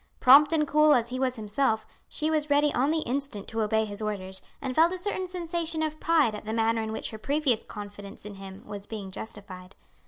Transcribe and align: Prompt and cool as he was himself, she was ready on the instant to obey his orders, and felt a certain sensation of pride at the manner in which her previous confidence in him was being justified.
Prompt 0.19 0.51
and 0.51 0.67
cool 0.67 0.95
as 0.95 1.09
he 1.09 1.19
was 1.19 1.35
himself, 1.35 1.85
she 2.09 2.31
was 2.31 2.49
ready 2.49 2.73
on 2.73 2.89
the 2.89 3.01
instant 3.01 3.47
to 3.47 3.61
obey 3.61 3.85
his 3.85 4.01
orders, 4.01 4.41
and 4.59 4.73
felt 4.73 4.91
a 4.91 4.97
certain 4.97 5.27
sensation 5.27 5.83
of 5.83 5.99
pride 5.99 6.33
at 6.33 6.43
the 6.43 6.53
manner 6.53 6.81
in 6.81 6.91
which 6.91 7.11
her 7.11 7.19
previous 7.19 7.63
confidence 7.63 8.25
in 8.25 8.33
him 8.33 8.65
was 8.65 8.87
being 8.87 9.11
justified. 9.11 9.75